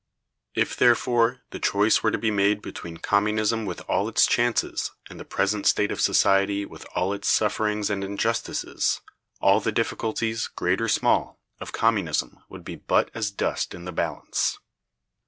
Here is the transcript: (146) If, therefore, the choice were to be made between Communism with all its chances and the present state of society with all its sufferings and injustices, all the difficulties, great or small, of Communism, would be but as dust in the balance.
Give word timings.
(146) 0.55 0.71
If, 0.73 0.79
therefore, 0.79 1.41
the 1.51 1.59
choice 1.59 2.01
were 2.01 2.09
to 2.09 2.17
be 2.17 2.31
made 2.31 2.63
between 2.63 2.97
Communism 2.97 3.67
with 3.67 3.81
all 3.87 4.09
its 4.09 4.25
chances 4.25 4.89
and 5.11 5.19
the 5.19 5.23
present 5.23 5.67
state 5.67 5.91
of 5.91 6.01
society 6.01 6.65
with 6.65 6.87
all 6.95 7.13
its 7.13 7.29
sufferings 7.29 7.91
and 7.91 8.03
injustices, 8.03 9.01
all 9.41 9.59
the 9.59 9.71
difficulties, 9.71 10.47
great 10.47 10.81
or 10.81 10.87
small, 10.89 11.39
of 11.59 11.71
Communism, 11.71 12.39
would 12.49 12.65
be 12.65 12.77
but 12.77 13.11
as 13.13 13.29
dust 13.29 13.75
in 13.75 13.85
the 13.85 13.91
balance. 13.91 14.57